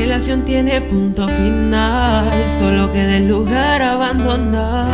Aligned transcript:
relación 0.00 0.46
tiene 0.46 0.80
punto 0.80 1.28
final, 1.28 2.26
solo 2.48 2.90
queda 2.90 3.18
el 3.18 3.28
lugar 3.28 3.82
abandonar. 3.82 4.88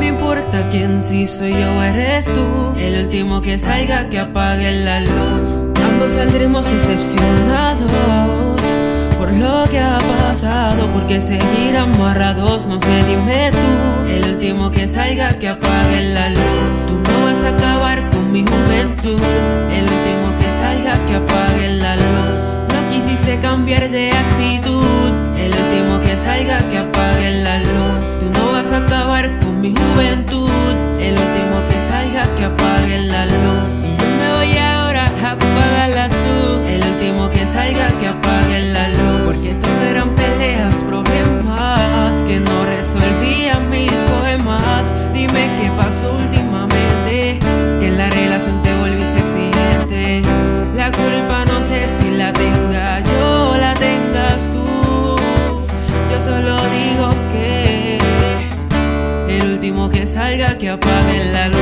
No 0.00 0.04
importa 0.04 0.68
quién, 0.68 1.00
si 1.00 1.28
soy 1.28 1.52
yo 1.52 1.82
eres 1.84 2.24
tú, 2.24 2.74
el 2.76 3.04
último 3.04 3.40
que 3.40 3.56
salga 3.56 4.08
que 4.08 4.18
apague 4.18 4.84
la 4.84 5.00
luz. 5.00 5.64
Ambos 5.84 6.14
saldremos 6.14 6.64
decepcionados 6.68 7.92
por 9.16 9.32
lo 9.32 9.64
que 9.70 9.78
ha 9.78 9.98
pasado, 10.26 10.88
porque 10.92 11.20
seguir 11.20 11.76
amarrados, 11.76 12.66
no 12.66 12.80
sé, 12.80 13.04
dime 13.04 13.52
tú. 13.52 14.10
El 14.10 14.32
último 14.32 14.72
que 14.72 14.88
salga 14.88 15.38
que 15.38 15.48
apague 15.48 16.14
la 16.14 16.30
luz. 16.30 16.86
Tú 16.88 16.98
no 16.98 17.24
vas 17.24 17.44
a 17.44 17.50
acabar 17.50 18.08
con 18.10 18.32
mi 18.32 18.44
juventud. 18.44 19.20
El 19.70 19.82
último 19.82 20.34
que 20.36 20.48
salga 20.60 21.04
que 21.06 21.14
apague 21.14 21.68
la 21.74 21.94
luz. 21.94 22.40
No 22.72 22.90
quisiste 22.90 23.38
cambiar 23.40 23.90
de 23.90 24.17
último 26.48 26.70
que 26.70 26.97
salga 60.18 60.58
que 60.58 60.68
apague 60.68 61.24
la 61.32 61.48
luz. 61.48 61.57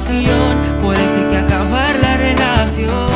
Situación. 0.00 0.80
Por 0.82 0.96
eso 0.96 1.30
que 1.30 1.36
acabar 1.36 1.94
la 2.00 2.16
relación. 2.16 3.10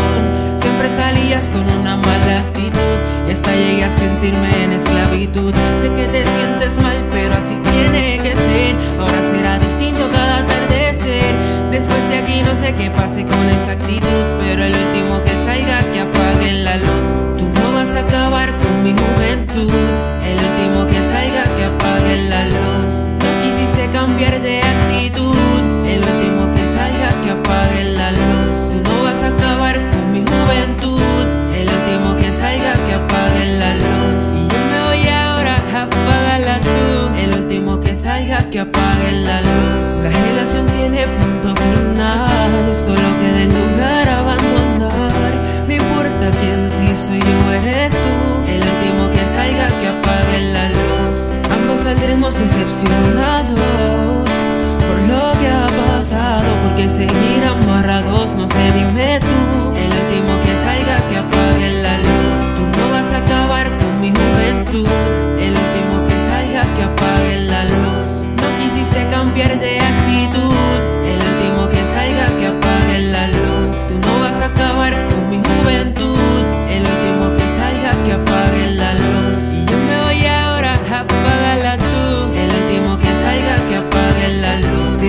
Siempre 0.59 0.91
salías 0.91 1.49
con 1.49 1.69
una 1.81 1.97
mala 1.97 2.41
actitud. 2.41 2.97
Y 3.27 3.33
hasta 3.33 3.51
llegué 3.53 3.85
a 3.85 3.91
sentirme 3.91 4.65
en 4.65 4.73
esclavitud. 4.73 5.53
Sé 5.81 5.89
que 5.89 6.07
te 6.07 6.25
sientes 6.27 6.77
mal, 6.83 6.97
pero 7.11 7.35
así 7.35 7.57
tiene 7.73 8.19
que 8.23 8.37
ser. 8.37 8.77
Ahora 9.01 9.21
será 9.35 9.59
distinto 9.59 10.11
cada 10.13 10.39
atardecer. 10.39 11.35
Después 11.71 12.01
de 12.11 12.19
aquí 12.19 12.43
no 12.43 12.55
sé 12.55 12.75
qué 12.75 12.91
pase 12.91 13.25
con 13.25 13.49
esa 13.49 13.73
actitud. 13.73 14.23
Pero 14.41 14.65
el 14.65 14.75
último 14.75 15.23
que 15.23 15.33
salga 15.47 15.79
que 15.93 16.01
apague 16.01 16.53
la 16.65 16.77
luz. 16.77 17.09
Tú 17.39 17.49
no 17.61 17.73
vas 17.73 17.91
a 17.97 18.01
acabar 18.01 18.49
con 18.63 18.83
mi 18.83 18.93
juventud. 18.93 19.73
El 20.31 20.37
último 20.49 20.87
que 20.87 21.01
salga 21.03 21.45
que 21.57 21.65
apague 21.65 22.29
la 22.29 22.45
luz. 22.45 22.93
No 23.23 23.31
quisiste 23.43 23.89
cambiar 23.91 24.41
de 24.41 24.61
actitud. 24.61 25.24
Que 38.55 38.61
apague 38.61 39.11
la 39.11 39.41
luz. 39.41 39.85
La 40.05 40.11
relación 40.11 40.65
tiene 40.67 41.09
punto 41.09 41.61
final. 41.61 42.53
Solo 42.73 43.09
queda 43.19 43.43
el 43.43 43.49
lugar 43.49 44.09
abandonar. 44.09 45.33
No 45.67 45.75
importa 45.75 46.31
quién, 46.39 46.71
si 46.71 46.87
soy 46.95 47.19
yo 47.19 47.53
eres 47.53 47.95
tú. 47.95 48.15
El 48.47 48.63
último 48.73 49.11
que 49.11 49.27
salga 49.27 49.67
que 49.81 49.89
apague 49.89 50.39
la 50.53 50.69
luz. 50.69 51.17
Ambos 51.51 51.81
saldremos 51.81 52.39
decepcionados 52.39 54.31
por 54.87 54.99
lo 55.11 55.25
que 55.41 55.49
ha 55.49 55.67
pasado. 55.89 56.45
Porque 56.63 56.89
seguir 56.89 57.43
amarrados, 57.45 58.37
no 58.37 58.47
dime 58.47 59.19
tú. 59.19 59.34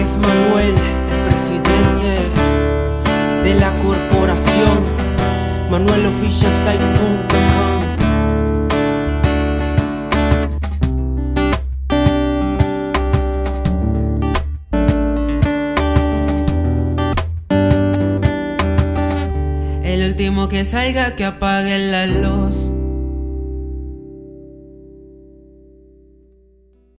Es 0.05 0.17
Manuel, 0.17 0.75
el 1.11 1.19
presidente 1.27 2.09
de 3.43 3.55
la 3.55 3.71
corporación. 3.83 4.85
ManuelOfficialSite.com 5.71 7.25
El 19.83 20.07
último 20.09 20.47
que 20.47 20.65
salga 20.65 21.15
que 21.15 21.25
apague 21.25 21.79
la 21.79 22.05
luz. 22.05 22.75